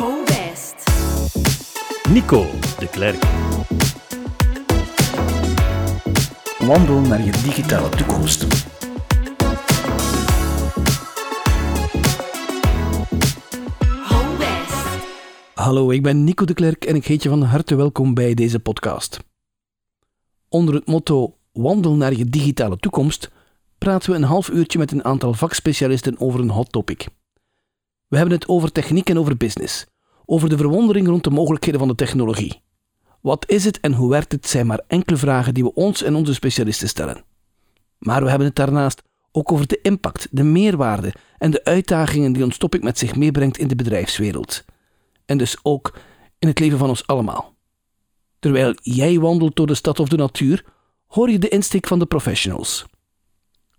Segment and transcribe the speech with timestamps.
[0.00, 0.74] Ho West.
[2.08, 2.46] Nico
[2.78, 3.22] de Klerk.
[6.58, 8.42] Wandel naar je digitale toekomst.
[14.08, 15.04] Ho West.
[15.54, 18.60] Hallo, ik ben Nico de Klerk en ik heet je van harte welkom bij deze
[18.60, 19.18] podcast.
[20.48, 23.30] Onder het motto Wandel naar je digitale toekomst
[23.78, 27.08] praten we een half uurtje met een aantal vakspecialisten over een hot topic.
[28.10, 29.86] We hebben het over techniek en over business,
[30.30, 32.62] over de verwondering rond de mogelijkheden van de technologie.
[33.20, 36.14] Wat is het en hoe werkt het zijn maar enkele vragen die we ons en
[36.14, 37.24] onze specialisten stellen.
[37.98, 42.44] Maar we hebben het daarnaast ook over de impact, de meerwaarde en de uitdagingen die
[42.44, 44.64] ons topic met zich meebrengt in de bedrijfswereld.
[45.26, 45.98] En dus ook
[46.38, 47.54] in het leven van ons allemaal.
[48.38, 50.64] Terwijl jij wandelt door de stad of de natuur,
[51.06, 52.86] hoor je de insteek van de professionals.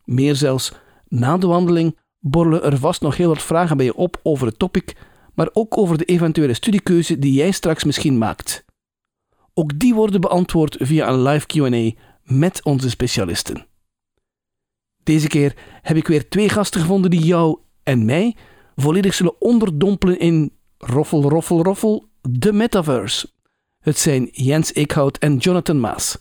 [0.04, 0.74] Meer zelfs,
[1.08, 4.60] na de wandeling borrelen er vast nog heel wat vragen bij je op over het
[4.60, 4.96] topic,
[5.34, 8.65] maar ook over de eventuele studiekeuze die jij straks misschien maakt.
[9.54, 13.65] Ook die worden beantwoord via een live QA met onze specialisten.
[15.04, 18.35] Deze keer heb ik weer twee gasten gevonden die jou en mij
[18.76, 23.29] volledig zullen onderdompelen in roffel, roffel, roffel, de metaverse.
[23.79, 26.18] Het zijn Jens Eekhout en Jonathan Maas.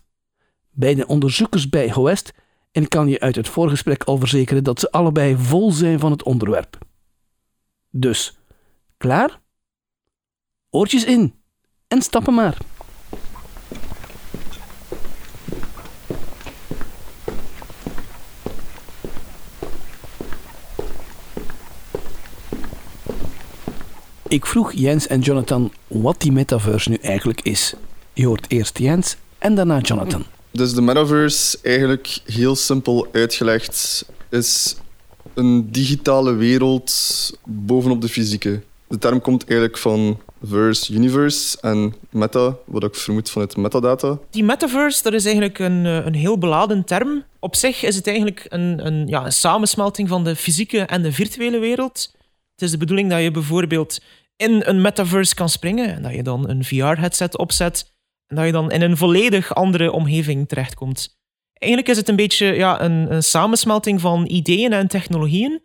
[0.70, 2.32] Beide onderzoekers bij Hoest
[2.72, 6.22] en kan je uit het voorgesprek al verzekeren dat ze allebei vol zijn van het
[6.22, 6.78] onderwerp.
[7.90, 8.39] Dus,
[9.00, 9.40] klaar?
[10.70, 11.34] Oortjes in
[11.88, 12.56] en stappen maar.
[24.28, 27.74] Ik vroeg Jens en Jonathan wat die metaverse nu eigenlijk is.
[28.12, 30.24] Je hoort eerst Jens en daarna Jonathan.
[30.50, 34.76] Dus de metaverse, eigenlijk heel simpel uitgelegd, is
[35.34, 36.92] een digitale wereld
[37.44, 38.62] bovenop de fysieke.
[38.90, 44.18] De term komt eigenlijk van verse, universe en meta, wat ik vermoed vanuit metadata.
[44.30, 47.24] Die metaverse, dat is eigenlijk een, eh, een heel beladen term.
[47.38, 51.12] Op zich is het eigenlijk een, een, ja, een samensmelting van de fysieke en de
[51.12, 52.14] virtuele wereld.
[52.54, 54.00] Het is de bedoeling dat je bijvoorbeeld
[54.36, 57.92] in een metaverse kan springen en dat je dan een VR-headset opzet
[58.26, 61.18] en dat je dan in een volledig andere omgeving terechtkomt.
[61.52, 65.62] Eigenlijk is het een beetje ja, een, een samensmelting van ideeën en technologieën,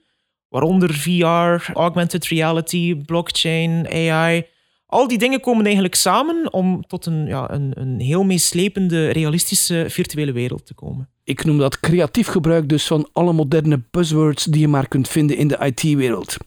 [0.49, 4.45] waaronder VR, augmented reality, blockchain, AI.
[4.85, 9.85] Al die dingen komen eigenlijk samen om tot een, ja, een, een heel meeslepende, realistische
[9.89, 11.09] virtuele wereld te komen.
[11.23, 15.37] Ik noem dat creatief gebruik dus van alle moderne buzzwords die je maar kunt vinden
[15.37, 16.37] in de IT-wereld.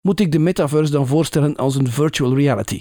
[0.00, 2.80] Moet ik de metaverse dan voorstellen als een virtual reality?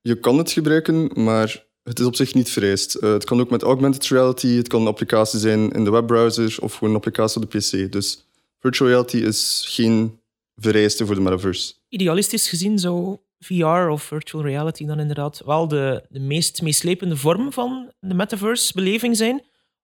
[0.00, 2.94] Je kan het gebruiken, maar het is op zich niet vereist.
[2.94, 6.56] Eh, het kan ook met augmented reality, het kan een applicatie zijn in de webbrowser
[6.60, 7.92] of gewoon een applicatie op de PC.
[7.92, 8.26] Dus
[8.62, 10.20] virtual reality is geen
[10.56, 11.74] vereiste voor de metaverse.
[11.88, 17.52] Idealistisch gezien zou VR of virtual reality dan inderdaad wel de, de meest meeslepende vorm
[17.52, 19.42] van de metaverse-beleving zijn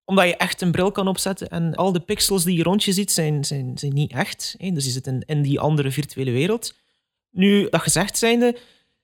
[0.08, 2.92] omdat je echt een bril kan opzetten en al de pixels die je rond je
[2.92, 4.54] ziet zijn, zijn, zijn niet echt.
[4.58, 4.70] Hè?
[4.70, 6.74] Dus je zit in, in die andere virtuele wereld.
[7.30, 8.58] Nu, dat gezegd zijnde,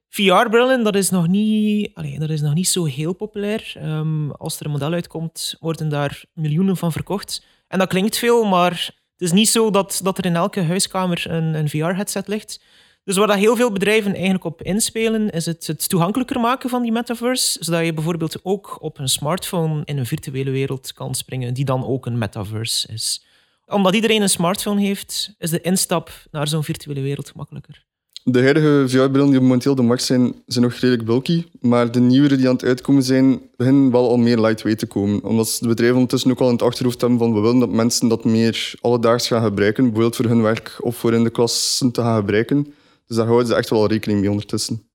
[0.08, 3.72] VR-brillen, dat is nog niet, dat is nog niet zo heel populair.
[3.76, 7.44] Ehm, als er een model uitkomt, worden daar miljoenen van verkocht.
[7.68, 8.90] En dat klinkt veel, maar
[9.24, 12.60] is niet zo dat, dat er in elke huiskamer een, een VR-headset ligt.
[13.04, 16.82] Dus waar dat heel veel bedrijven eigenlijk op inspelen, is het, het toegankelijker maken van
[16.82, 17.56] die metaverse.
[17.60, 21.86] Zodat je bijvoorbeeld ook op een smartphone in een virtuele wereld kan springen, die dan
[21.86, 23.24] ook een metaverse is.
[23.66, 27.84] Omdat iedereen een smartphone heeft, is de instap naar zo'n virtuele wereld gemakkelijker.
[28.26, 31.44] De huidige VR-brillen die momenteel op de markt zijn, zijn nog redelijk bulky.
[31.60, 35.24] Maar de nieuwere die aan het uitkomen zijn, beginnen wel al meer lightweight te komen.
[35.24, 38.08] Omdat de bedrijven ondertussen ook al in het achterhoofd hebben van we willen dat mensen
[38.08, 39.84] dat meer alledaags gaan gebruiken.
[39.84, 42.74] Bijvoorbeeld voor hun werk of voor in de klassen te gaan gebruiken.
[43.06, 44.88] Dus daar houden ze echt wel rekening mee ondertussen.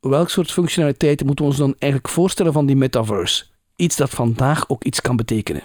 [0.00, 3.44] Welk soort functionaliteiten moeten we ons dan eigenlijk voorstellen van die metaverse?
[3.76, 5.62] Iets dat vandaag ook iets kan betekenen.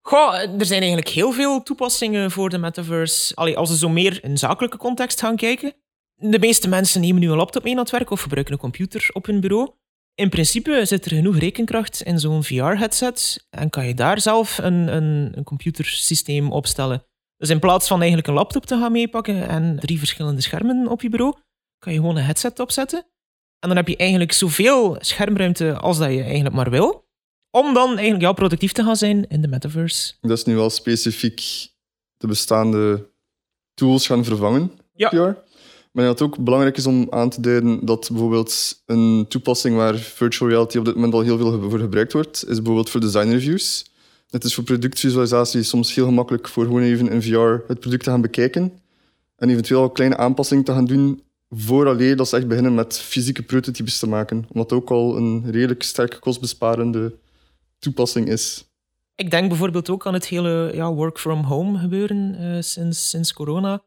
[0.00, 3.34] Goh, er zijn eigenlijk heel veel toepassingen voor de metaverse.
[3.34, 5.74] Allee, als we zo meer in zakelijke context gaan kijken.
[6.18, 9.08] De meeste mensen nemen nu een laptop mee naar het werk of gebruiken een computer
[9.12, 9.70] op hun bureau.
[10.14, 14.96] In principe zit er genoeg rekenkracht in zo'n VR-headset en kan je daar zelf een,
[14.96, 17.04] een, een computersysteem opstellen.
[17.36, 21.02] Dus in plaats van eigenlijk een laptop te gaan meepakken en drie verschillende schermen op
[21.02, 21.34] je bureau,
[21.78, 22.98] kan je gewoon een headset opzetten.
[23.58, 27.04] En dan heb je eigenlijk zoveel schermruimte als dat je eigenlijk maar wil.
[27.50, 30.14] Om dan eigenlijk ja, productief te gaan zijn in de metaverse.
[30.20, 31.68] Dat is nu wel specifiek
[32.16, 33.10] de bestaande
[33.74, 34.72] tools gaan vervangen.
[34.94, 35.44] Ja.
[35.96, 39.94] Maar dat het ook belangrijk is om aan te duiden dat bijvoorbeeld een toepassing waar
[39.94, 43.28] virtual reality op dit moment al heel veel voor gebruikt wordt, is bijvoorbeeld voor design
[43.28, 43.84] reviews.
[44.30, 48.10] Het is voor productvisualisatie soms heel gemakkelijk voor gewoon even in VR het product te
[48.10, 48.72] gaan bekijken
[49.36, 53.98] en eventueel kleine aanpassingen te gaan doen vooraleer dat ze echt beginnen met fysieke prototypes
[53.98, 54.46] te maken.
[54.52, 57.14] Omdat het ook al een redelijk sterk kostbesparende
[57.78, 58.64] toepassing is.
[59.14, 63.32] Ik denk bijvoorbeeld ook aan het hele ja, work from home gebeuren eh, sinds, sinds
[63.32, 63.82] corona.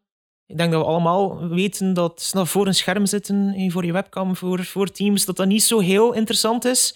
[0.49, 3.91] Ik denk dat we allemaal weten dat snel voor een scherm zitten, eh, voor je
[3.91, 6.95] webcam, voor, voor Teams, dat dat niet zo heel interessant is.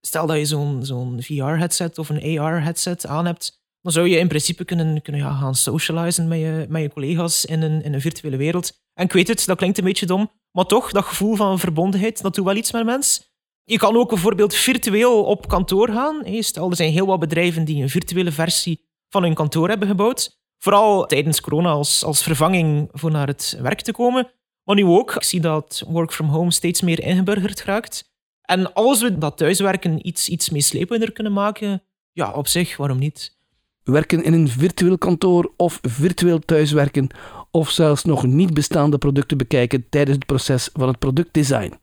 [0.00, 4.28] Stel dat je zo'n zo'n VR-headset of een AR-headset aan hebt, dan zou je in
[4.28, 8.36] principe kunnen, kunnen gaan socializen met je, met je collega's in een, in een virtuele
[8.36, 8.72] wereld.
[8.94, 12.22] En ik weet het, dat klinkt een beetje dom, maar toch, dat gevoel van verbondenheid,
[12.22, 13.24] dat doet wel iets met mensen.
[13.64, 16.24] Je kan ook bijvoorbeeld virtueel op kantoor gaan.
[16.24, 16.42] Hè.
[16.42, 20.37] Stel, er zijn heel wat bedrijven die een virtuele versie van hun kantoor hebben gebouwd.
[20.58, 24.30] Vooral tijdens corona als, als vervanging voor naar het werk te komen.
[24.64, 25.14] Maar nu ook.
[25.14, 28.10] Ik zie dat work from home steeds meer ingeburgerd raakt.
[28.42, 31.82] En als we dat thuiswerken iets, iets meeslepender kunnen maken,
[32.12, 33.36] ja, op zich, waarom niet?
[33.82, 37.08] Werken in een virtueel kantoor of virtueel thuiswerken
[37.50, 41.78] of zelfs nog niet bestaande producten bekijken tijdens het proces van het productdesign.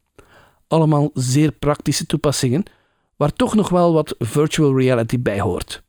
[0.68, 2.64] Allemaal zeer praktische toepassingen,
[3.16, 5.84] waar toch nog wel wat virtual reality bij hoort.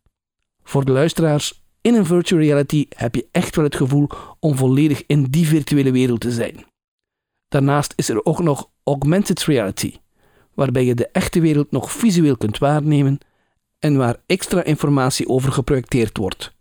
[0.63, 4.09] Voor de luisteraars, in een virtual reality heb je echt wel het gevoel
[4.41, 6.65] om volledig in die virtuele wereld te zijn.
[7.49, 9.97] Daarnaast is er ook nog augmented reality,
[10.55, 13.19] waarbij je de echte wereld nog visueel kunt waarnemen
[13.79, 16.55] en waar extra informatie over geprojecteerd wordt.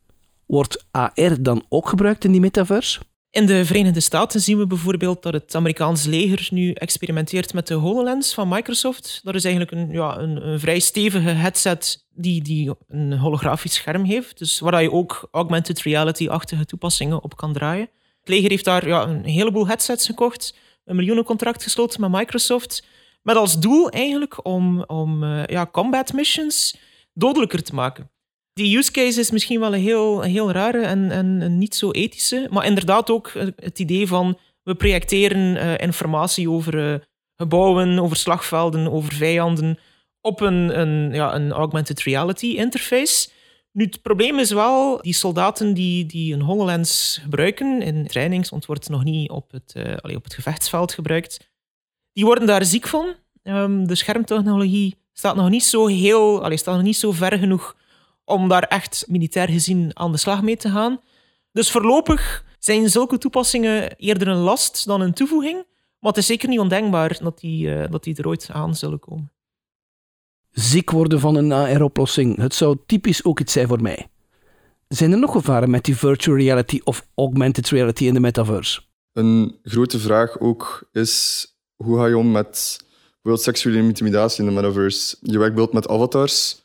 [0.46, 3.00] Wordt AR dan ook gebruikt in die metaverse?
[3.36, 7.74] In de Verenigde Staten zien we bijvoorbeeld dat het Amerikaans leger nu experimenteert met de
[7.74, 9.20] HoloLens van Microsoft.
[9.24, 14.04] Dat is eigenlijk een, ja, een, een vrij stevige headset die, die een holografisch scherm
[14.04, 14.38] heeft.
[14.38, 17.90] Dus waar je ook augmented reality-achtige toepassingen op kan draaien.
[18.20, 20.56] Het leger heeft daar ja, een heleboel headsets gekocht,
[20.86, 22.86] een miljoenencontract gesloten met Microsoft.
[23.22, 26.78] Met als doel eigenlijk om, om uh, ja, combat missions
[27.14, 28.10] dodelijker te maken.
[28.56, 32.48] Die use case is misschien wel een heel, heel rare en, en niet zo ethische,
[32.52, 37.00] maar inderdaad ook het idee van we projecteren uh, informatie over uh,
[37.36, 39.80] gebouwen, over slagvelden, over vijanden
[40.22, 43.30] op een, een, ja, een augmented reality interface.
[43.72, 48.66] Nu, het probleem is wel, die soldaten die, die een HoloLens gebruiken in trainings, want
[48.66, 51.50] wordt nog niet op het, allee, op het gevechtsveld gebruikt,
[52.14, 53.16] die worden daar ziek van.
[53.44, 57.76] Um, de schermtechnologie staat nog niet zo heel, allee, staat nog niet zo ver genoeg
[58.26, 61.00] om daar echt militair gezien aan de slag mee te gaan.
[61.52, 65.66] Dus voorlopig zijn zulke toepassingen eerder een last dan een toevoeging.
[66.00, 69.00] Maar het is zeker niet ondenkbaar dat die, uh, dat die er ooit aan zullen
[69.00, 69.32] komen.
[70.52, 74.08] Ziek worden van een AR-oplossing, het zou typisch ook iets zijn voor mij.
[74.88, 78.82] Zijn er nog gevaren met die virtual reality of augmented reality in de metaverse?
[79.14, 81.46] Een grote vraag ook is,
[81.76, 82.78] hoe ga je om met
[83.12, 85.18] bijvoorbeeld seksuele intimidatie in de metaverse?
[85.22, 86.65] Je werkt bijvoorbeeld met avatars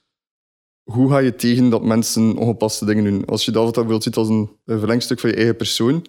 [0.90, 3.24] hoe ga je tegen dat mensen ongepaste dingen doen?
[3.24, 6.06] Als je de avatar wilt zien als een, verlengstuk van je eigen persoon,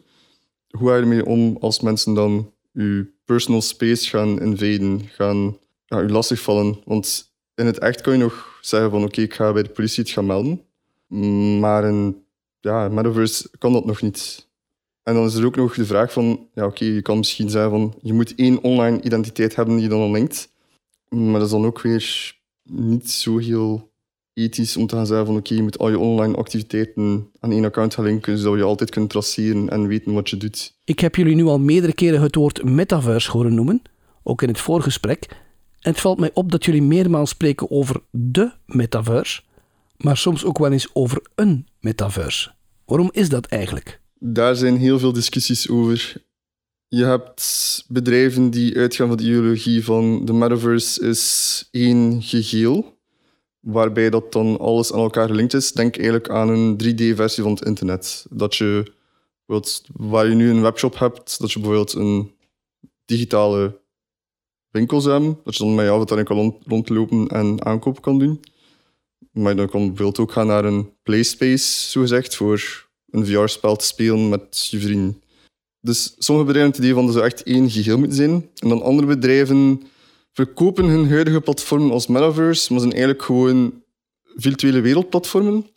[0.69, 5.99] hoe ga je ermee om als mensen dan je personal space gaan invaden, gaan ja,
[5.99, 6.81] je lastigvallen?
[6.85, 10.03] Want in het echt kan je nog zeggen van oké, ik ga bij de politie
[10.03, 10.61] het gaan melden.
[11.59, 12.25] Maar in
[12.59, 14.49] ja, Metaverse kan dat nog niet.
[15.03, 17.71] En dan is er ook nog de vraag van, ja oké, je kan misschien zeggen
[17.71, 20.49] van, je moet één online identiteit hebben die je dan linkt.
[21.09, 23.90] Maar dat is dan ook weer niet zo heel
[24.33, 27.65] ethisch om te gaan zeggen van oké, je moet al je online activiteiten aan één
[27.65, 30.73] account gaan linken, zodat je altijd kunt traceren en weten wat je doet.
[30.83, 33.81] Ik heb jullie nu al meerdere keren het woord metaverse horen noemen,
[34.23, 35.25] ook in het voorgesprek.
[35.79, 39.41] En het valt mij op dat jullie meermaals spreken over de metaverse,
[39.97, 42.51] maar soms ook wel eens over een metaverse.
[42.85, 44.01] Waarom is dat eigenlijk?
[44.19, 46.13] Daar zijn heel veel discussies over.
[46.87, 52.99] Je hebt bedrijven die uitgaan van de ideologie van de metaverse is één geheel
[53.61, 55.71] waarbij dat dan alles aan elkaar gelinkt is.
[55.71, 58.25] Denk eigenlijk aan een 3D-versie van het internet.
[58.29, 58.91] Dat je,
[59.93, 62.31] waar je nu een webshop hebt, dat je bijvoorbeeld een
[63.05, 63.79] digitale
[64.69, 68.39] winkel zou hebben, dat je dan met je avatar kan rondlopen en aankoop kan doen.
[69.31, 74.29] Maar dan kan bijvoorbeeld ook gaan naar een playspace, zogezegd, voor een VR-spel te spelen
[74.29, 75.21] met je vrienden.
[75.81, 78.49] Dus sommige bedrijven hebben het idee van dat ze echt één geheel moeten zijn.
[78.55, 79.81] En dan andere bedrijven
[80.33, 83.83] verkopen hun huidige platformen als metaverse, maar zijn eigenlijk gewoon
[84.35, 85.67] virtuele wereldplatformen,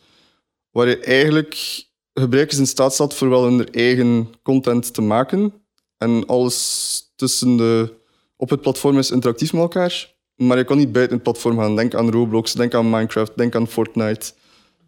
[0.71, 5.53] waar je eigenlijk gebruikers in staat staat voor wel hun eigen content te maken.
[5.99, 7.95] En alles tussen de,
[8.37, 10.13] op het platform is interactief met elkaar.
[10.37, 11.77] Maar je kan niet buiten het platform gaan.
[11.77, 14.33] Denk aan Roblox, denk aan Minecraft, denk aan Fortnite.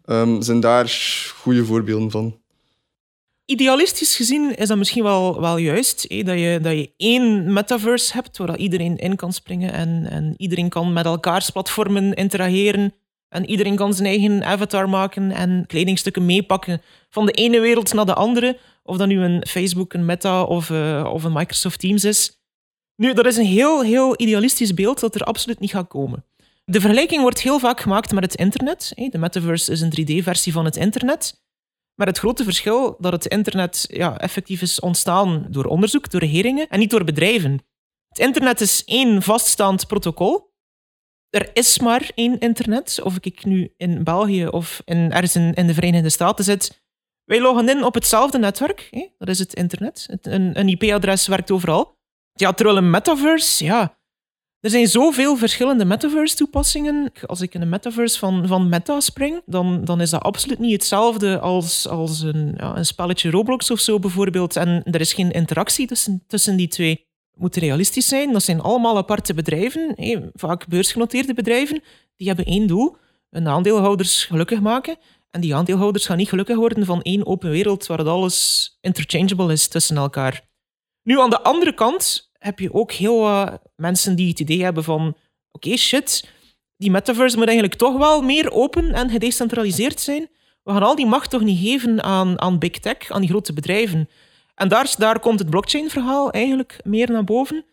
[0.05, 0.89] Um, zijn daar
[1.35, 2.39] goede voorbeelden van
[3.47, 6.09] idealistisch gezien is dat misschien wel, wel juist.
[6.09, 10.69] Dat, je, dat je één metaverse hebt waar iedereen in kan springen en, en iedereen
[10.69, 12.93] kan met elkaars platformen interageren.
[13.29, 18.05] En iedereen kan zijn eigen avatar maken en kledingstukken meepakken van de ene wereld naar
[18.05, 18.57] de andere.
[18.83, 22.41] Of dat nu een Facebook, een Meta of, eh, of een Microsoft Teams is.
[22.95, 26.25] Nu, dat is een heel, heel idealistisch beeld dat er absoluut niet gaat komen.
[26.65, 28.91] De vergelijking wordt heel vaak gemaakt met het internet.
[28.95, 31.46] De metaverse is een 3D-versie van het internet.
[31.99, 36.67] Maar het grote verschil dat het internet ja, effectief is ontstaan door onderzoek, door regeringen
[36.69, 37.59] en niet door bedrijven.
[38.07, 40.55] Het internet is één vaststaand protocol.
[41.29, 42.99] Er is maar één internet.
[43.03, 46.83] Of ik nu in België of in, ergens in, in de Verenigde Staten zit.
[47.23, 48.87] Wij loggen in op hetzelfde netwerk.
[48.91, 49.07] hè.
[49.17, 50.07] Dat is het internet.
[50.11, 51.97] Het- Een, een IP-adres werkt overal.
[52.33, 53.96] Ja, terwijl een metaverse, ja...
[54.59, 57.11] Er zijn zoveel verschillende metaverse-toepassingen.
[57.25, 60.71] Als ik in een metaverse van, van Meta spring, dan, dan is dat absoluut niet
[60.71, 64.55] hetzelfde als, als een, ja, een spelletje Roblox of zo bijvoorbeeld.
[64.55, 67.05] En er is geen interactie tussen, tussen die twee.
[67.33, 68.31] Moet realistisch zijn.
[68.31, 69.95] Dat zijn allemaal aparte bedrijven,
[70.33, 71.83] vaak beursgenoteerde bedrijven.
[72.15, 72.97] Die hebben één doel,
[73.29, 74.97] hun aandeelhouders gelukkig maken.
[75.31, 79.51] En die aandeelhouders gaan niet gelukkig worden van één open wereld waar het alles interchangeable
[79.51, 80.47] is tussen elkaar.
[81.03, 84.83] Nu, aan de andere kant heb je ook heel wat mensen die het idee hebben
[84.83, 85.17] van
[85.51, 86.29] oké, shit,
[86.77, 90.29] die metaverse moet eigenlijk toch wel meer open en gedecentraliseerd zijn.
[90.63, 93.53] We gaan al die macht toch niet geven aan, aan big tech, aan die grote
[93.53, 94.09] bedrijven.
[94.55, 97.65] En daar, daar komt het blockchain-verhaal eigenlijk meer naar boven.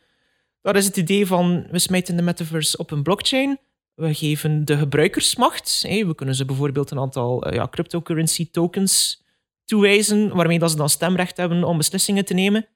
[0.61, 3.59] Daar is het idee van, we smijten de metaverse op een blockchain.
[3.95, 5.83] We geven de gebruikers macht.
[5.83, 9.23] We kunnen ze bijvoorbeeld een aantal eh, ja, cryptocurrency tokens
[9.65, 12.67] toewijzen, waarmee dat ze dan stemrecht hebben om beslissingen te nemen.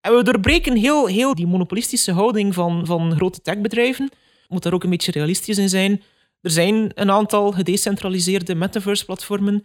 [0.00, 4.10] En we doorbreken heel, heel die monopolistische houding van, van grote techbedrijven.
[4.48, 6.02] Moet daar ook een beetje realistisch in zijn.
[6.40, 9.64] Er zijn een aantal gedecentraliseerde metaverse-platformen,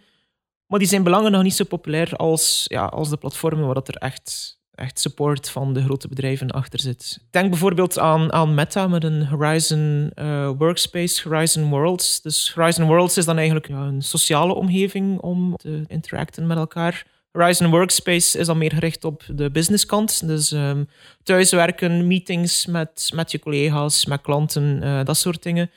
[0.66, 3.88] maar die zijn belangen nog niet zo populair als, ja, als de platformen waar dat
[3.88, 7.18] er echt, echt support van de grote bedrijven achter zit.
[7.30, 12.20] Denk bijvoorbeeld aan, aan Meta met een Horizon eh, Workspace, Horizon Worlds.
[12.20, 17.06] Dus Horizon Worlds is dan eigenlijk een sociale omgeving om te interacten met elkaar.
[17.36, 20.26] Horizon Workspace is dan meer gericht op de businesskant.
[20.26, 20.84] Dus ehm,
[21.22, 25.70] thuiswerken, meetings met, met je collega's, met klanten, eh, dat soort dingen.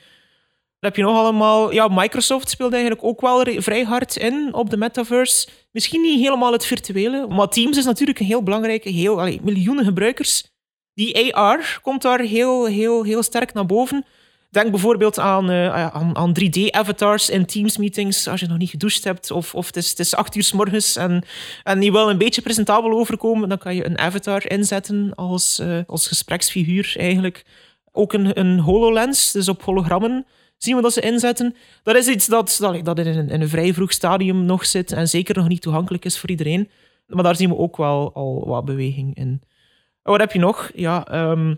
[0.78, 1.72] Dan heb je nog allemaal...
[1.72, 5.48] Ja, Microsoft speelt eigenlijk ook wel vrij hard in op de metaverse.
[5.72, 8.88] Misschien niet helemaal het virtuele, maar Teams is natuurlijk een heel belangrijke...
[8.88, 10.44] Heel, miljoenen gebruikers.
[10.94, 14.04] Die AR komt daar heel, heel, heel sterk naar boven.
[14.50, 19.30] Denk bijvoorbeeld aan, eh, aan, aan 3D-avatars in Teams-meetings als je nog niet gedoucht hebt
[19.30, 21.24] of, of het, is, het is acht uur s morgens en,
[21.62, 26.06] en wil een beetje presentabel overkomen, dan kan je een avatar inzetten als, eh, als
[26.06, 27.44] gespreksfiguur eigenlijk.
[27.92, 30.26] Ook een, een HoloLens, dus op hologrammen
[30.56, 31.54] zien we dat ze inzetten.
[31.82, 34.92] Dat is iets dat, dat, dat in, een, in een vrij vroeg stadium nog zit
[34.92, 36.70] en zeker nog niet toegankelijk is voor iedereen.
[37.06, 39.42] Maar daar zien we ook wel al wat beweging in.
[40.02, 40.70] En wat heb je nog?
[40.74, 41.54] Ja, ehm,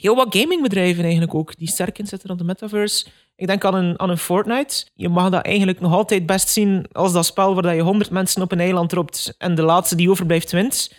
[0.00, 3.06] heel wat gamingbedrijven eigenlijk ook, die sterk inzetten op de metaverse.
[3.36, 4.86] Ik denk aan een, aan een Fortnite.
[4.94, 8.42] Je mag dat eigenlijk nog altijd best zien als dat spel waar je honderd mensen
[8.42, 10.92] op een eiland roept en de laatste die overblijft wint.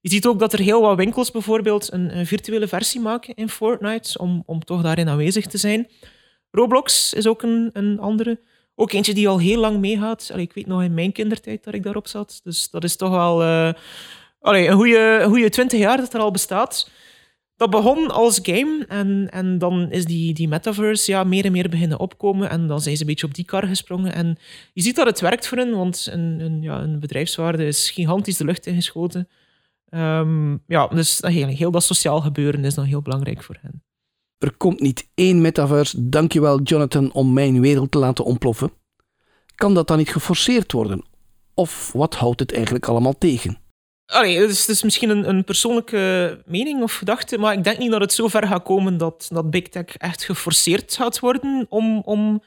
[0.00, 3.48] Je ziet ook dat er heel wat winkels bijvoorbeeld een, een virtuele versie maken in
[3.48, 5.88] Fortnite om, om toch daarin aanwezig te zijn.
[6.50, 8.40] Roblox is ook een, een andere.
[8.74, 10.32] Ook eentje die al heel lang meegaat.
[10.36, 12.40] Ik weet nog in mijn kindertijd dat ik daarop zat.
[12.42, 13.72] Dus dat is toch wel eh,
[14.40, 16.90] allee, een goede, 20 jaar dat er al bestaat.
[17.56, 21.68] Dat begon als game en, en dan is die, die metaverse ja, meer en meer
[21.68, 22.50] beginnen opkomen.
[22.50, 24.12] En dan zijn ze een beetje op die kar gesprongen.
[24.14, 24.36] En
[24.72, 28.36] je ziet dat het werkt voor hen, want een, een, ja, een bedrijfswaarde is gigantisch
[28.36, 29.28] de lucht ingeschoten.
[29.88, 33.82] Ehm, ja, dus heel, heel dat sociaal gebeuren is dan heel belangrijk voor hen.
[34.38, 38.72] Er komt niet één metaverse, dankjewel Jonathan, om mijn wereld te laten ontploffen.
[39.54, 41.04] Kan dat dan niet geforceerd worden?
[41.54, 43.58] Of wat houdt het eigenlijk allemaal tegen?
[44.06, 48.00] Allee, het is, misschien een, een persoonlijke mening of gedachte, maar ik denk niet dat
[48.00, 52.42] het zo ver gaat komen dat, dat Big Tech echt geforceerd gaat worden om, om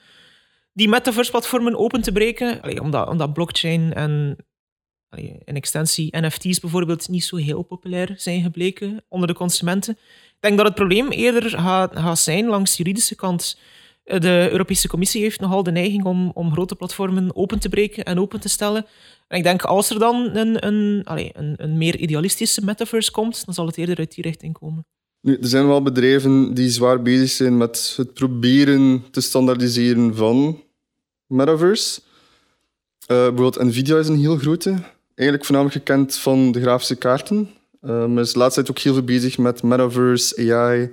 [0.73, 2.61] die metaverse-platformen open te breken.
[2.61, 4.37] Allee, omdat, omdat blockchain en
[5.09, 9.97] allee, in extensie NFT's bijvoorbeeld niet zo heel populair zijn gebleken onder de consumenten.
[10.27, 13.59] Ik denk dat het probleem eerder gaat, gaat zijn langs de juridische kant.
[14.07, 18.19] De Europese Commissie heeft nogal de neiging om, om grote platformen open te breken en
[18.19, 18.85] open te stellen.
[19.27, 23.45] En ik denk als er dan een, een, allee, een, een meer idealistische metaverse komt,
[23.45, 24.85] dan zal het eerder uit die richting komen.
[25.21, 30.63] Nu, er zijn wel bedrijven die zwaar bezig zijn met het proberen te standaardiseren van
[31.25, 32.01] metaverse.
[32.99, 34.69] Eh, bijvoorbeeld Nvidia is een heel grote.
[35.15, 37.49] Eigenlijk voornamelijk gekend van de grafische kaarten.
[37.81, 40.89] Eh, maar is de laatste tijd ook heel veel bezig met metaverse, AI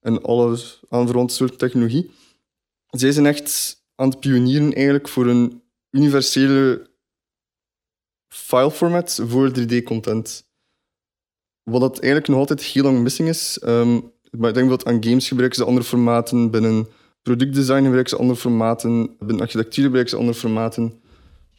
[0.00, 2.10] en alle aanverwante soorten technologie.
[2.94, 6.90] Zij zijn echt aan het pionieren eigenlijk voor een universele
[8.28, 10.46] fileformat voor 3D-content.
[11.62, 13.58] Wat dat eigenlijk nog altijd heel lang missing is.
[13.58, 16.88] Ehm, maar ik denk dat aan games gebruiken ze andere formaten, binnen
[17.22, 21.02] productdesign gebruiken ze andere formaten, binnen architectuur gebruiken ze andere formaten.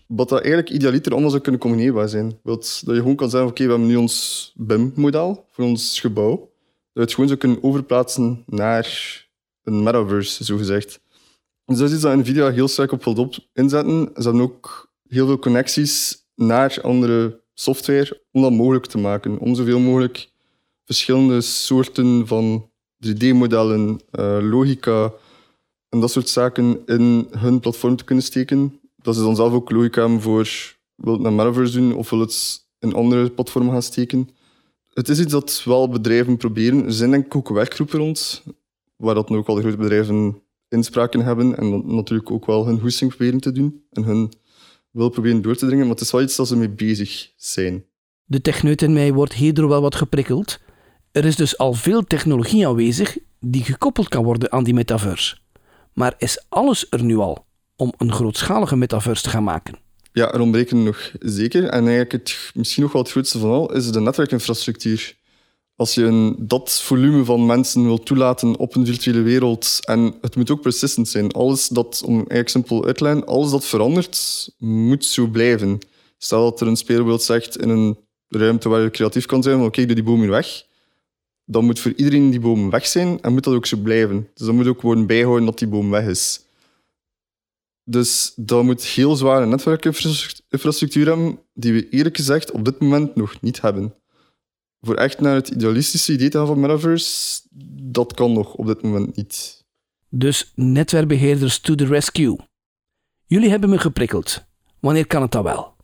[0.07, 2.39] Wat dat eigenlijk idealiter allemaal zou kunnen combineerbaar zijn.
[2.43, 6.35] Wilt dat je gewoon kan zeggen, oké, we hebben nu ons BIM-model voor ons gebouw.
[6.37, 6.49] Dat
[6.93, 8.87] je het gewoon zou kunnen overplaatsen naar
[9.63, 11.03] een metaverse, zogezegd.
[11.65, 14.09] Dus dat is iets dat Nvidia heel sterk op wil inzetten.
[14.15, 19.39] Ze hebben ook heel veel connecties naar andere software om dat mogelijk te maken.
[19.39, 20.29] Om zoveel mogelijk
[20.85, 25.13] verschillende soorten van 3D-modellen, eh, logica
[25.89, 28.79] en dat soort zaken in hun platform te kunnen steken.
[29.01, 32.19] Dat ze dan zelf ook logica hebben voor wil het naar Metaverse doen of wil
[32.19, 34.29] het in andere platformen gaan steken.
[34.93, 36.85] Het is iets dat wel bedrijven proberen.
[36.85, 38.43] Er zijn denk ik ook werkgroepen rond,
[38.95, 40.41] waar dat nu ook al de grote bedrijven
[40.75, 44.33] inspraken hebben en dan natuurlijk ook wel hun hoesting proberen te doen en hun
[44.91, 47.85] wil proberen door te dringen, maar het is wel iets dat ze mee bezig zijn.
[48.23, 50.59] De techneut in mij wordt hierdoor wel wat geprikkeld.
[51.11, 55.37] Er is dus al veel technologie aanwezig die gekoppeld kan worden aan die metaverse.
[55.93, 59.79] Maar is alles er nu al om een grootschalige metaverse te gaan maken?
[60.11, 61.63] Ja, er ontbreken nog zeker.
[61.63, 65.17] En eigenlijk het, misschien nog wel het grootste van al is de netwerkinfrastructuur.
[65.75, 70.35] Als je een, dat volume van mensen wil toelaten op een virtuele wereld, en het
[70.35, 74.49] moet ook persistent zijn, alles dat, om eigenlijk simpel uit te leggen, alles dat verandert,
[74.57, 75.79] moet zo blijven.
[76.17, 79.85] Stel dat er een speelbeeld zegt in een ruimte waar je creatief kan zijn, oké,
[79.85, 80.65] doe die boom hier weg,
[81.45, 84.29] dan moet voor iedereen die boom weg zijn en moet dat ook zo blijven.
[84.33, 86.43] Dus dan moet ook worden bijhouden dat die boom weg is.
[87.83, 93.41] Dus dat moet heel zware netwerkinfrastructuur hebben, die we eerlijk gezegd op dit moment nog
[93.41, 93.93] niet hebben.
[94.85, 97.41] Voor echt naar het idealistische idee te gaan van Metaverse,
[97.81, 99.63] dat kan nog op dit moment niet.
[100.09, 102.37] Dus netwerkbeheerders to the rescue.
[103.25, 104.45] Jullie hebben me geprikkeld.
[104.79, 105.75] Wanneer kan het dan wel?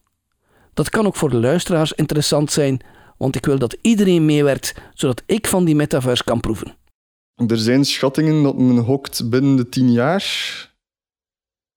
[0.73, 2.81] Dat kan ook voor de luisteraars interessant zijn,
[3.17, 6.75] want ik wil dat iedereen meewerkt, zodat ik van die metaverse kan proeven.
[7.47, 10.23] Er zijn schattingen dat men hokt binnen de tien jaar.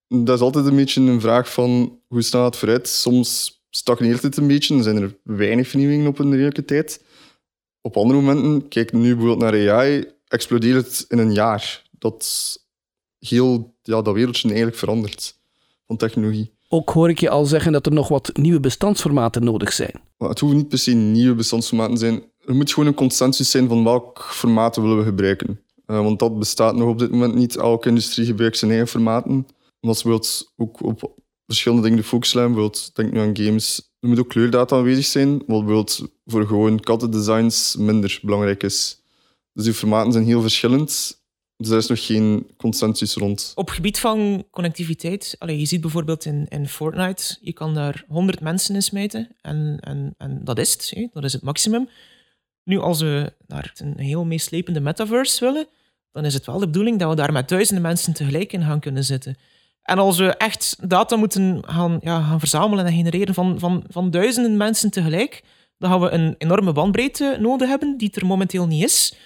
[0.08, 2.88] Dat is altijd een beetje een vraag van hoe snel het vooruit.
[2.88, 7.04] Soms stagneert het een beetje, dan zijn er weinig vernieuwingen op een redelijke tijd.
[7.86, 11.82] Op andere momenten, kijk nu bijvoorbeeld naar AI, explodeert het in een jaar.
[11.98, 12.56] Dat
[13.18, 15.38] heel ja, dat wereldje eigenlijk verandert
[15.86, 16.52] van technologie.
[16.68, 20.00] Ook hoor ik je al zeggen dat er nog wat nieuwe bestandsformaten nodig zijn.
[20.18, 22.24] Maar het hoeven niet per se nieuwe bestandsformaten te zijn.
[22.46, 25.60] Er moet gewoon een consensus zijn van welk formaat willen we gebruiken.
[25.86, 27.56] Uh, want dat bestaat nog op dit moment niet.
[27.56, 29.46] Elke industrie gebruikt zijn eigen formaten.
[29.80, 31.12] Omdat ze ook op
[31.46, 32.52] verschillende dingen de focus leggen.
[32.52, 33.93] Bijvoorbeeld, denk nu aan games.
[34.04, 39.00] Er moet ook kleurdata aanwezig zijn, wat bijvoorbeeld voor gewoon kattendesigns minder belangrijk is.
[39.52, 41.22] Dus die formaten zijn heel verschillend.
[41.56, 43.52] Dus daar is nog geen consensus rond.
[43.54, 48.40] Op gebied van connectiviteit, allee, je ziet bijvoorbeeld in, in Fortnite, je kan daar 100
[48.40, 51.88] mensen in smijten en, en, en dat is het, dat is het maximum.
[52.64, 55.66] Nu, als we naar een heel meeslepende metaverse willen,
[56.12, 58.80] dan is het wel de bedoeling dat we daar met duizenden mensen tegelijk in gaan
[58.80, 59.36] kunnen zitten.
[59.84, 64.10] En als we echt data moeten gaan, ja, gaan verzamelen en genereren van, van, van
[64.10, 65.42] duizenden mensen tegelijk,
[65.78, 69.16] dan gaan we een enorme bandbreedte nodig hebben, die er momenteel niet is.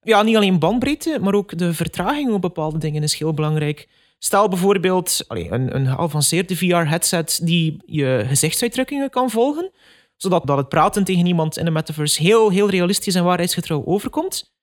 [0.00, 3.88] Ja, niet alleen bandbreedte, maar ook de vertraging op bepaalde dingen is heel belangrijk.
[4.18, 9.70] Stel bijvoorbeeld een, een geavanceerde VR-headset die je gezichtsuitdrukkingen kan volgen,
[10.16, 14.53] zodat dat het praten tegen iemand in de metaverse heel, heel realistisch en waarheidsgetrouw overkomt.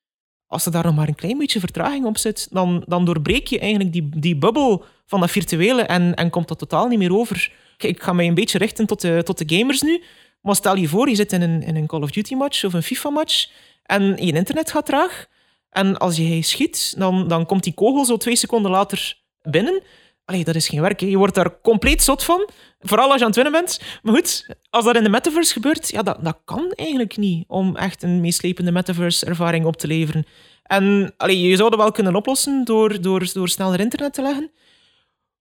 [0.52, 3.60] Als er daar nog maar een klein beetje vertraging op zit, dan, dan doorbreek je
[3.60, 7.52] eigenlijk die, die bubbel van dat virtuele en, en komt dat totaal niet meer over.
[7.78, 10.04] Ik ga mij een beetje richten tot de, tot de gamers nu.
[10.42, 12.74] Maar stel je voor, je zit in een, in een Call of Duty match of
[12.74, 13.50] een FIFA match
[13.84, 15.26] en je internet gaat traag.
[15.70, 19.82] En als je schiet, dan, dan komt die kogel zo twee seconden later binnen.
[20.26, 21.00] Allee, dat is geen werk.
[21.00, 22.50] Je wordt daar compleet zot van.
[22.80, 23.82] Vooral als je aan het winnen bent.
[24.02, 27.76] Maar goed, als dat in de metaverse gebeurt, ja, dat, dat kan eigenlijk niet om
[27.76, 30.26] echt een meeslepende metaverse-ervaring op te leveren.
[30.64, 34.52] En allee, je zou dat wel kunnen oplossen door, door, door sneller internet te leggen.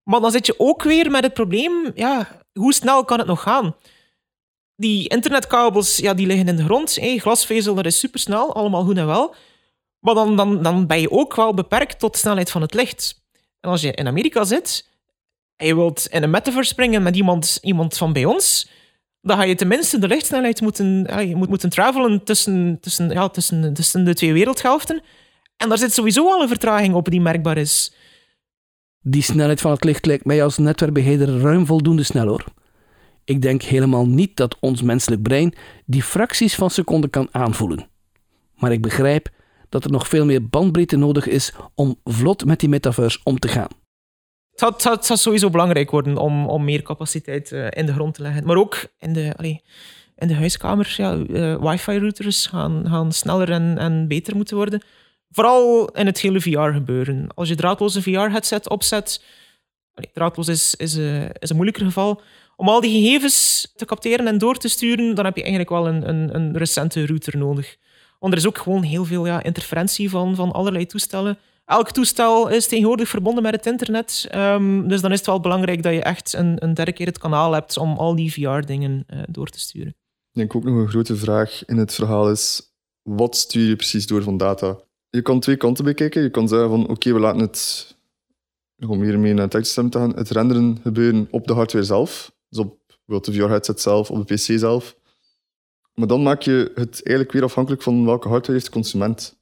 [0.03, 3.43] Maar dan zit je ook weer met het probleem, ja, hoe snel kan het nog
[3.43, 3.77] gaan?
[4.77, 6.95] Die internetkabels ja, die liggen in de grond.
[6.95, 9.35] Hey, glasvezel, dat is supersnel, allemaal goed en wel.
[10.01, 13.20] Maar dan, dan, dan ben je ook wel beperkt tot de snelheid van het licht.
[13.61, 14.89] En als je in Amerika zit
[15.57, 18.71] en je wilt in een metaverse springen met iemand, iemand van bij ons,
[19.23, 23.75] dan ga je tenminste de lichtsnelheid moeten, je moet moeten travelen tussen, tussen, ja, tussen,
[23.75, 25.03] tussen de twee wereldhelften.
[25.57, 27.95] En daar zit sowieso al een vertraging op die merkbaar is.
[29.03, 32.45] Die snelheid van het licht lijkt mij als netwerkbeheerder ruim voldoende snel hoor.
[33.25, 35.55] Ik denk helemaal niet dat ons menselijk brein
[35.87, 37.89] die fracties van seconden kan aanvoelen.
[38.55, 39.29] Maar ik begrijp
[39.71, 43.49] dat er nog veel meer bandbreedte nodig is om vlot met die metaverse om te
[43.49, 43.69] gaan.
[44.51, 48.23] Het zou, het sowieso belangrijk worden om, om meer capaciteit uh, in de grond te
[48.23, 48.47] leggen.
[48.47, 49.63] Maar ook in de, allee,
[50.17, 54.83] in de huiskamers, ja, uh, wifi-routers gaan, gaan sneller en, en beter moeten worden.
[55.31, 57.29] Vooral in het hele VR-gebeuren.
[57.35, 59.25] Als je draadloze VR-headset opzet,
[60.13, 62.23] draadloos is, is, uh, is een moeilijker geval.
[62.57, 65.89] om al die gegevens te capteren en door te sturen, dan heb je eigenlijk wel
[65.89, 67.77] een, een, een recente router nodig.
[68.21, 71.39] Want er is ook gewoon heel veel ja, interferentie van, van allerlei toestellen.
[71.65, 74.27] Elk toestel is tegenwoordig verbonden met het internet.
[74.31, 77.19] Ehm, dus dan is het wel belangrijk dat je echt een, een derde keer het
[77.19, 79.89] kanaal hebt om al die VR-dingen uh, door te sturen.
[80.33, 84.07] Ik denk ook nog een grote vraag in het verhaal is: wat stuur je precies
[84.07, 84.79] door van data?
[85.11, 86.23] Je kan twee kanten bekijken.
[86.23, 87.97] Je kan zeggen van oké, we laten het,
[88.87, 92.33] om meer mee naar het tekstsysteem te gaan, het renderen gebeuren op de hardware zelf.
[92.49, 92.79] Dus op
[93.25, 94.97] de VR-headset zelf, op de PC zelf.
[95.95, 99.39] Maar dan maak je het eigenlijk weer afhankelijk van welke hardware heeft de consument.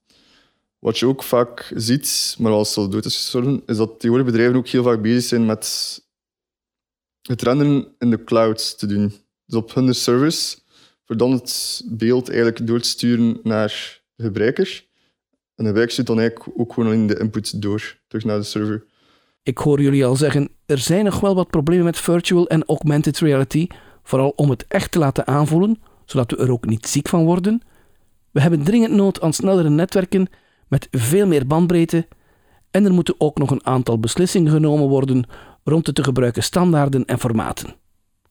[0.78, 3.34] Wat je ook vaak ziet, maar als het dood is
[3.66, 6.00] is dat tegenwoordig bedrijven ook heel vaak bezig zijn met
[7.22, 9.12] het renderen in de cloud te doen.
[9.44, 10.58] Dus op hun service,
[11.04, 14.87] voor dan het beeld eigenlijk door te sturen naar de gebruiker.
[15.54, 18.84] En de stuurt dan eigenlijk ook gewoon in de input door, terug naar de server.
[19.42, 23.18] Ik hoor jullie al zeggen, er zijn nog wel wat problemen met virtual en augmented
[23.18, 23.66] reality,
[24.02, 27.62] vooral om het echt te laten aanvoelen, zodat we er ook niet ziek van worden.
[28.30, 30.28] We hebben dringend nood aan snellere netwerken
[30.68, 32.06] met veel meer bandbreedte
[32.70, 35.24] en er moeten ook nog een aantal beslissingen genomen worden
[35.64, 37.74] rond de te gebruiken standaarden en formaten.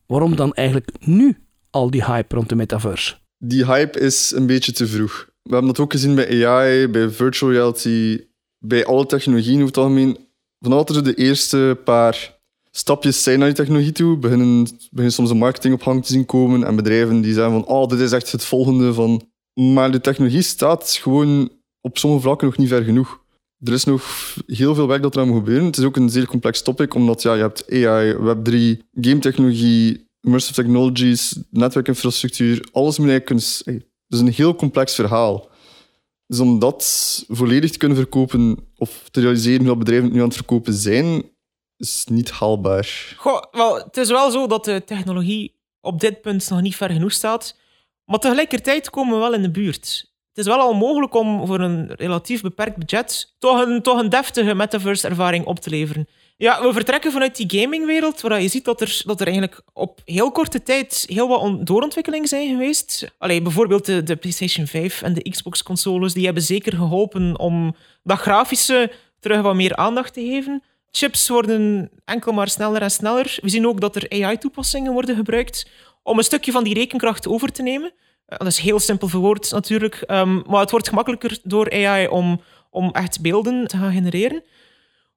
[0.06, 1.36] Waarom dan eigenlijk nu
[1.70, 3.14] al die hype rond de metaverse?
[3.38, 5.28] Die hype is een beetje te vroeg.
[5.42, 8.24] We hebben dat ook gezien bij AI, bij virtual reality,
[8.58, 10.18] bij alle technologieën over het algemeen.
[10.58, 12.37] Er de eerste paar
[12.78, 16.24] stapjes zijn naar die technologie toe, beginnen, beginnen soms een marketing op gang te zien
[16.24, 19.28] komen en bedrijven die zeggen van oh, dit is echt het volgende van...
[19.54, 23.20] Maar de technologie staat gewoon op sommige vlakken nog niet ver genoeg.
[23.64, 25.66] Er is nog heel veel werk dat er aan moet gebeuren.
[25.66, 30.06] Het is ook een zeer complex topic, omdat ja, je hebt AI, Web3, game technologie,
[30.20, 32.68] immersive technologies, netwerkinfrastructuur.
[32.72, 33.54] Alles moet eigenlijk.
[33.64, 35.48] Het is een heel complex verhaal.
[36.26, 40.34] Dus om dat volledig te kunnen verkopen of te realiseren hoe bedrijven nu aan het
[40.34, 41.22] verkopen zijn,
[41.78, 43.14] is niet haalbaar.
[43.16, 46.90] Goh, wel, het is wel zo dat de technologie op dit punt nog niet ver
[46.90, 47.56] genoeg staat.
[48.04, 51.60] Maar tegelijkertijd komen we wel in de buurt het is wel al mogelijk om voor
[51.60, 56.08] een relatief beperkt budget toch een, toch een deftige metaverse-ervaring op te leveren.
[56.36, 60.00] Ja, we vertrekken vanuit die gamingwereld, waar je ziet dat er, dat er eigenlijk op
[60.04, 63.14] heel korte tijd heel wat doorontwikkelingen zijn geweest.
[63.18, 68.18] Allee, bijvoorbeeld de, de PlayStation 5 en de Xbox-consoles, die hebben zeker geholpen om dat
[68.18, 70.62] grafische terug wat meer aandacht te geven.
[70.90, 73.38] Chips worden enkel maar sneller en sneller.
[73.42, 75.70] We zien ook dat er AI-toepassingen worden gebruikt
[76.02, 77.92] om een stukje van die rekenkracht over te nemen.
[78.26, 82.90] Dat is heel simpel verwoord natuurlijk, um, maar het wordt gemakkelijker door AI om, om
[82.90, 84.44] echt beelden te gaan genereren.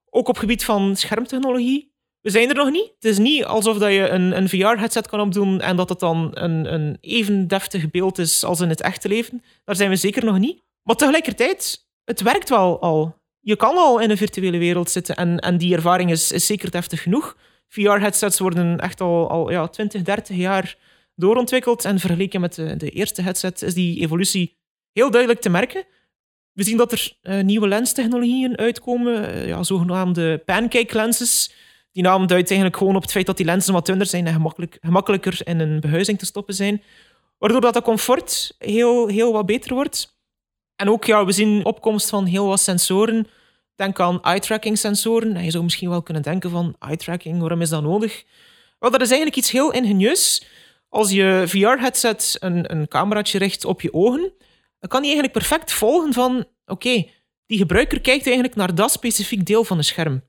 [0.09, 1.91] Ook op gebied van schermtechnologie.
[2.21, 2.91] We zijn er nog niet.
[2.95, 6.29] Het is niet alsof dat je een, een VR-headset kan opdoen en dat het dan
[6.33, 9.43] een, een even deftig beeld is als in het echte leven.
[9.65, 10.63] Daar zijn we zeker nog niet.
[10.83, 13.20] Maar tegelijkertijd, het werkt wel al.
[13.41, 17.01] Je kan al in een virtuele wereld zitten en, en die ervaring is, zeker deftig
[17.01, 17.37] genoeg.
[17.67, 20.77] VR-headsets worden echt al, al ja, 20, 30 jaar
[21.15, 21.85] doorontwikkeld.
[21.85, 24.57] En vergeleken met de, de eerste headset is die evolutie
[24.91, 25.85] heel duidelijk te merken.
[26.53, 31.53] We zien dat er uh, nieuwe lenstechnologieën uitkomen, uh, ja, zogenaamde pancake lenses.
[31.91, 34.33] Die naam duidt eigenlijk gewoon op het feit dat die lenzen wat dunner zijn en
[34.33, 36.83] gemakkelijk, gemakkelijker in een behuizing te stoppen zijn.
[37.37, 40.20] Waardoor dat de comfort heel, heel wat beter wordt.
[40.81, 43.27] En ook, ja, we zien opkomst van heel wat sensoren.
[43.75, 45.35] Denk aan eye-tracking sensoren.
[45.35, 48.23] En je zou misschien wel kunnen denken van eye-tracking, waarom is dat nodig?
[48.79, 50.45] Wel, dat is eigenlijk iets heel ingenieus.
[50.89, 54.33] Als je VR-headset een, een cameraatje richt op je ogen,
[54.79, 57.07] dan kan hij eigenlijk perfect volgen van oké,
[57.45, 60.23] die gebruiker kijkt eigenlijk naar dat specifiek deel van het scherm.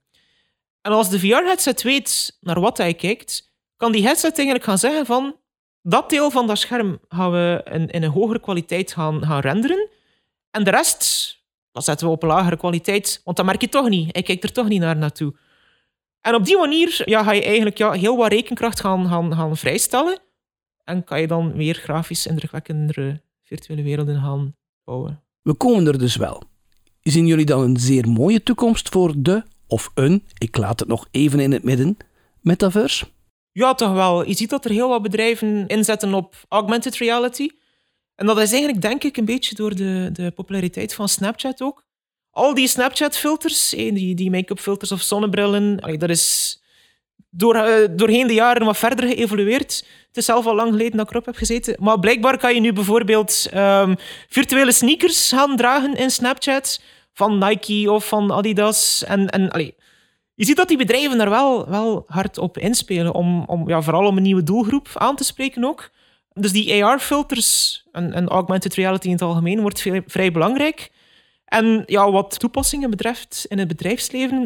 [0.81, 5.07] En als de VR-headset weet naar wat hij kijkt, kan die headset eigenlijk gaan zeggen
[5.07, 5.37] van
[5.83, 10.01] dat deel van dat scherm gaan we in, in een hogere kwaliteit gaan, gaan renderen.
[10.53, 11.37] En de rest,
[11.71, 14.13] dat zetten we op een lagere kwaliteit, want dat merk je toch niet.
[14.13, 15.35] Hij kijkt er toch niet naar naartoe.
[16.21, 19.57] En op die manier ja, ga je eigenlijk ja, heel wat rekenkracht gaan, gaan, gaan
[19.57, 20.19] vrijstellen.
[20.85, 25.23] En kan je dan weer grafisch indrukwekkendere virtuele werelden gaan bouwen.
[25.43, 26.43] We komen er dus wel.
[27.03, 31.09] Zien jullie dan een zeer mooie toekomst voor de, of een, ik laat het nog
[31.11, 31.97] even in het midden,
[32.41, 33.07] metaverse?
[33.53, 34.27] Ja, toch wel.
[34.27, 37.49] Je ziet dat er heel wat bedrijven inzetten op augmented reality.
[38.23, 41.85] En dat is eigenlijk, denk ik, een beetje door de, de populariteit van Snapchat ook.
[42.31, 46.61] Al die Snapchat-filters, eh, die, die make-up filters of zonnebrillen, dat is
[47.31, 49.87] door, uh, doorheen de jaren wat verder geëvolueerd.
[50.07, 51.77] Het is zelf al lang geleden dat ik erop heb gezeten.
[51.81, 53.97] Maar blijkbaar kan je nu bijvoorbeeld um,
[54.29, 56.81] virtuele sneakers gaan dragen in Snapchat.
[57.13, 59.05] Van Nike of van Adidas.
[59.05, 59.75] En, en
[60.35, 63.15] je ziet dat die bedrijven daar wel, wel hard op inspelen.
[63.15, 65.91] Om, om, ja, vooral om een nieuwe doelgroep aan te spreken ook.
[66.35, 70.91] Dus die AR-filters en, en augmented reality in het algemeen wordt veel, vrij belangrijk.
[71.45, 74.43] En ja, wat toepassingen betreft in het bedrijfsleven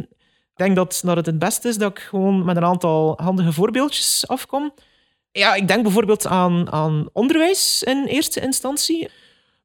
[0.51, 3.53] Ik denk dat, dat het het beste is dat ik gewoon met een aantal handige
[3.53, 4.75] voorbeeldjes afkom.
[5.31, 9.11] Ja, ik denk bijvoorbeeld aan, aan onderwijs in eerste instantie.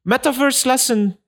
[0.02, 1.18] Metaverse lessen,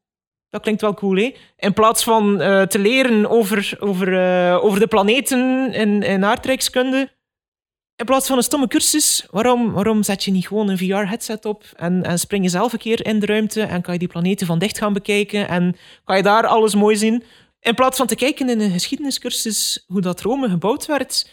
[0.50, 1.35] dat klinkt wel cool, hè?
[1.57, 7.12] In plaats van eh, te leren over, over, eh, over de planeten in, in aardrijkskunde,
[8.05, 11.64] in plaats van een stomme cursus, waarom, waarom zet je niet gewoon een VR-headset op
[11.77, 14.47] en, en spring je zelf een keer in de ruimte en kan je die planeten
[14.47, 17.23] van dicht gaan bekijken en kan je daar alles mooi zien?
[17.61, 21.31] In plaats van te kijken in een geschiedeniscursus hoe dat Rome gebouwd werd,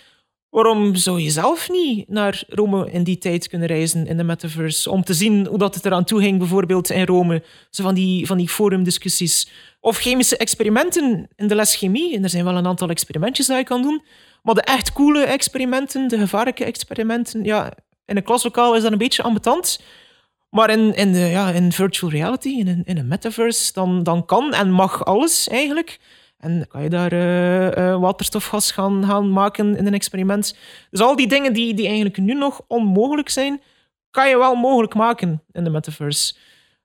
[0.52, 4.90] waarom zou je zelf niet naar Rome in die tijd kunnen reizen in de metaverse
[4.90, 7.44] om te zien hoe dat het eraan toe ging, bijvoorbeeld in Rome?
[7.70, 9.50] Zo van die, van die forumdiscussies.
[9.80, 12.16] Of chemische experimenten in de les chemie.
[12.16, 14.04] En er zijn wel een aantal experimentjes dat je kan doen.
[14.44, 17.74] Maar de echt coole experimenten, de gevaarlijke experimenten, ja,
[18.06, 19.82] in een klaslokaal is dat een beetje ambetant.
[20.50, 24.26] Maar in, in, de, ja, in virtual reality, in een, in een metaverse, dan, dan
[24.26, 26.00] kan en mag alles eigenlijk.
[26.42, 30.58] En kan je daar eh, eh, waterstofgas gaan, gaan maken in een experiment.
[30.90, 33.62] Dus al die dingen die, die eigenlijk nu nog onmogelijk zijn,
[34.10, 36.36] kan je wel mogelijk maken in de metaverse.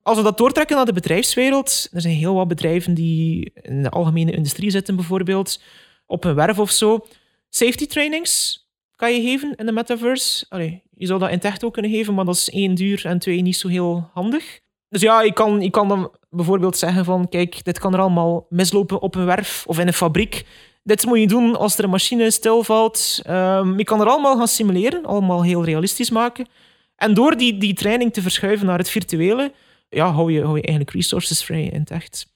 [0.03, 3.90] Als we dat doortrekken naar de bedrijfswereld, er zijn heel wat bedrijven die in de
[3.90, 5.62] algemene industrie zitten, bijvoorbeeld
[6.07, 7.07] op een werf of zo.
[7.49, 8.64] Safety trainings
[8.97, 10.47] kan je geven in de metaverse.
[10.49, 13.07] Allee, je zou dat in het echt ook kunnen geven, maar dat is één duur
[13.07, 14.61] en twee niet zo heel handig.
[14.88, 18.46] Dus ja, je kan, je kan dan bijvoorbeeld zeggen van kijk, dit kan er allemaal
[18.49, 20.46] mislopen op een werf of in een fabriek.
[20.83, 23.20] Dit moet je doen als er een machine stilvalt.
[23.77, 26.46] Je kan er allemaal gaan simuleren, allemaal heel realistisch maken.
[26.96, 29.53] En door die, die training te verschuiven naar het virtuele,
[29.88, 32.27] ja, hou, je, hou je eigenlijk resources vrij in het echt.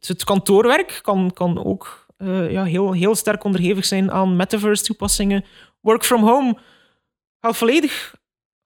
[0.00, 5.44] Het, kantoorwerk kan, kan ook uh, ja, heel, heel sterk onderhevig zijn aan metaverse toepassingen.
[5.80, 6.58] Work from home
[7.40, 8.14] gaat volledig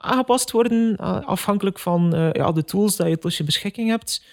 [0.03, 4.25] aangepast worden, afhankelijk van uh, ja, de tools die je tot je beschikking hebt.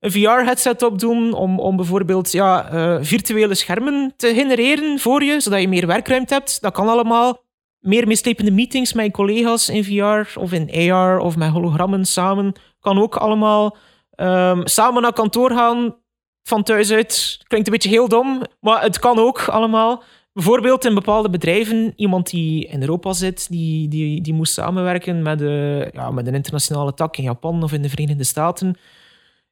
[0.00, 5.60] Een VR-headset opdoen om, om bijvoorbeeld ja, uh, virtuele schermen te genereren voor je, zodat
[5.60, 6.60] je meer werkruimte hebt.
[6.60, 7.44] Dat kan allemaal.
[7.80, 12.52] Meer meeslepende meetings met collega's in VR of in AR of met hologrammen samen.
[12.80, 13.76] Kan ook allemaal.
[14.16, 15.96] Um, samen naar kantoor gaan,
[16.42, 17.38] van thuis uit.
[17.46, 20.02] Klinkt een beetje heel dom, maar het kan ook allemaal.
[20.36, 25.38] Bijvoorbeeld in bepaalde bedrijven, iemand die in Europa zit, die, die, die moest samenwerken met,
[25.38, 28.76] de, ja, met een internationale tak in Japan of in de Verenigde Staten.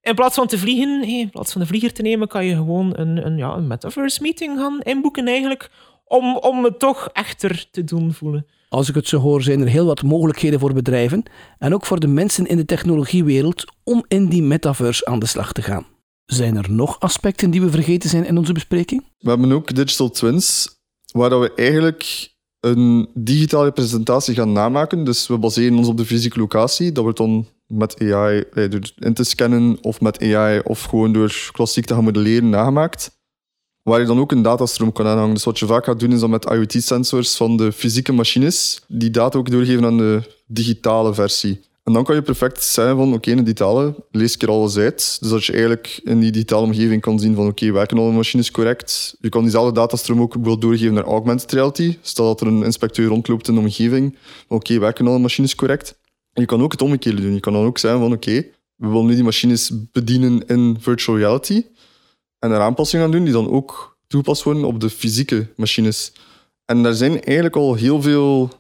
[0.01, 2.93] In plaats van te vliegen, in plaats van de vlieger te nemen, kan je gewoon
[2.97, 5.71] een, een, ja, een metaverse meeting gaan inboeken eigenlijk,
[6.05, 8.47] om, om het toch echter te doen voelen.
[8.69, 11.23] Als ik het zo hoor, zijn er heel wat mogelijkheden voor bedrijven
[11.59, 15.53] en ook voor de mensen in de technologiewereld om in die metaverse aan de slag
[15.53, 15.94] te gaan.
[16.27, 19.05] Zijn er nog aspecten die we vergeten zijn in onze bespreking?
[19.19, 20.69] We hebben ook digital twins,
[21.13, 25.05] waar we eigenlijk een digitale representatie gaan namaken.
[25.05, 26.93] Dus we baseren ons op de fysieke locatie.
[26.93, 31.13] Dat wordt dan met AI eh, door in te scannen of met AI of gewoon
[31.13, 33.11] door klassiek te gaan modelleren nagemaakt.
[33.83, 35.35] Waar je dan ook een datastroom kan aanhangen.
[35.35, 39.11] Dus wat je vaak gaat doen is dan met IoT-sensors van de fysieke machines die
[39.11, 41.61] data ook doorgeven aan de digitale versie.
[41.85, 44.77] En dan kan je perfect zeggen van oké, in de digitale lees ik er alles
[44.77, 45.17] uit.
[45.21, 48.51] Dus dat je eigenlijk in die digitale omgeving kan zien van oké, werken alle machines
[48.51, 49.17] correct.
[49.21, 51.99] Je kan diezelfde datastroom ook bijvoorbeeld doorgeven naar augmented reality.
[52.03, 54.17] Stel dat er een inspecteur rondloopt in de omgeving.
[54.49, 55.99] Oké, werken alle machines correct?
[56.33, 57.35] En je kan ook het omgekeerde doen.
[57.35, 61.19] Je kan dan ook zeggen van oké, we willen nu die machines bedienen in virtual
[61.19, 61.65] reality.
[62.39, 66.13] En er aanpassingen aan doen die dan ook toegepast worden op de fysieke machines.
[66.65, 68.51] En daar zijn eigenlijk al heel veel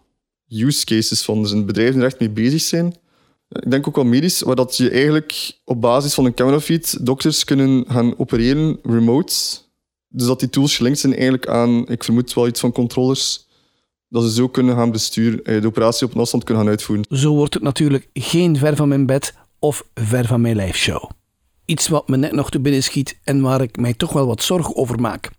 [0.48, 1.40] use cases van.
[1.40, 3.02] Er zijn bedrijven die er echt mee bezig zijn
[3.48, 7.44] ik denk ook wel medisch, waar dat je eigenlijk op basis van een camerafeed dokters
[7.44, 9.34] kunnen gaan opereren remote.
[10.08, 13.46] Dus dat die tools gelinkt zijn eigenlijk aan, ik vermoed wel iets van controllers,
[14.08, 17.04] dat ze zo kunnen gaan besturen, eh, de operatie op een afstand kunnen gaan uitvoeren.
[17.08, 21.10] Zo wordt het natuurlijk geen ver van mijn bed of ver van mijn lijfshow.
[21.64, 24.42] Iets wat me net nog te binnen schiet en waar ik mij toch wel wat
[24.42, 25.30] zorgen over maak.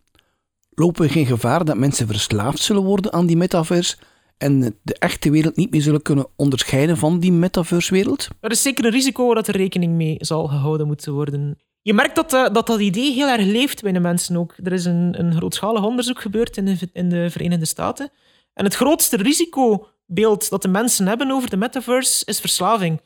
[0.69, 3.97] Lopen we geen gevaar dat mensen verslaafd zullen worden aan die metaverse
[4.37, 8.27] en de echte wereld niet meer zullen kunnen onderscheiden van die metaverse-wereld?
[8.39, 11.57] Er is zeker een risico dat er rekening mee zal gehouden moeten worden.
[11.81, 14.53] Je merkt dat uh, dat, dat idee heel erg leeft bij de mensen ook.
[14.63, 18.09] Er is een, een grootschalig onderzoek gebeurd in de, in de Verenigde Staten.
[18.53, 23.01] En het grootste risicobeeld dat de mensen hebben over de metaverse is verslaving.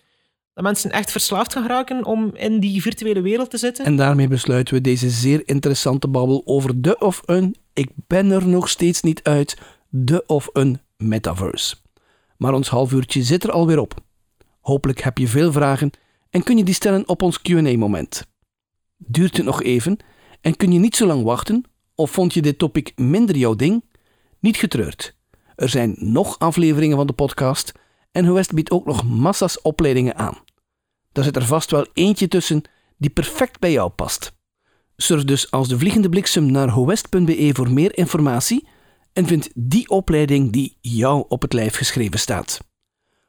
[0.53, 3.85] Dat mensen echt verslaafd gaan raken om in die virtuele wereld te zitten.
[3.85, 8.47] En daarmee besluiten we deze zeer interessante babbel over de of een, ik ben er
[8.47, 9.57] nog steeds niet uit,
[9.89, 11.75] de of een metaverse.
[12.37, 13.93] Maar ons halfuurtje zit er alweer op.
[14.61, 15.91] Hopelijk heb je veel vragen
[16.29, 18.27] en kun je die stellen op ons QA-moment.
[18.97, 19.97] Duurt het nog even
[20.41, 21.63] en kun je niet zo lang wachten,
[21.95, 23.83] of vond je dit topic minder jouw ding?
[24.39, 25.17] Niet getreurd.
[25.55, 27.71] Er zijn nog afleveringen van de podcast
[28.11, 30.37] en Huest biedt ook nog massa's opleidingen aan.
[31.11, 32.61] Daar zit er vast wel eentje tussen
[32.97, 34.37] die perfect bij jou past.
[34.95, 38.67] Surf dus als de vliegende bliksem naar howest.be voor meer informatie
[39.13, 42.59] en vind die opleiding die jou op het lijf geschreven staat.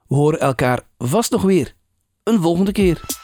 [0.06, 1.74] We horen elkaar vast nog weer
[2.22, 3.19] een volgende keer.